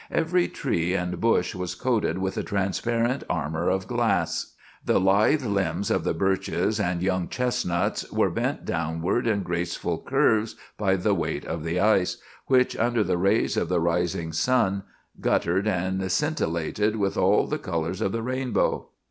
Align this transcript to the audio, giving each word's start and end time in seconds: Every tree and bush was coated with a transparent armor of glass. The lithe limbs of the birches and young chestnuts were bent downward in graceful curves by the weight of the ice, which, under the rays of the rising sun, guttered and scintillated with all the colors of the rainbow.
Every 0.09 0.47
tree 0.47 0.95
and 0.95 1.21
bush 1.21 1.53
was 1.53 1.75
coated 1.75 2.17
with 2.17 2.35
a 2.35 2.41
transparent 2.41 3.23
armor 3.29 3.69
of 3.69 3.85
glass. 3.85 4.55
The 4.83 4.99
lithe 4.99 5.43
limbs 5.45 5.91
of 5.91 6.03
the 6.03 6.15
birches 6.15 6.79
and 6.79 7.03
young 7.03 7.27
chestnuts 7.27 8.11
were 8.11 8.31
bent 8.31 8.65
downward 8.65 9.27
in 9.27 9.43
graceful 9.43 9.99
curves 9.99 10.55
by 10.75 10.95
the 10.95 11.13
weight 11.13 11.45
of 11.45 11.63
the 11.63 11.79
ice, 11.79 12.17
which, 12.47 12.75
under 12.77 13.03
the 13.03 13.19
rays 13.19 13.55
of 13.55 13.69
the 13.69 13.79
rising 13.79 14.31
sun, 14.33 14.81
guttered 15.19 15.67
and 15.67 16.11
scintillated 16.11 16.95
with 16.95 17.15
all 17.15 17.45
the 17.45 17.59
colors 17.59 18.01
of 18.01 18.11
the 18.11 18.23
rainbow. 18.23 18.89